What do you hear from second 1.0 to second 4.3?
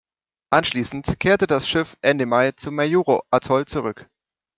kehrte das Schiff Ende Mai zum Majuro-Atoll zurück.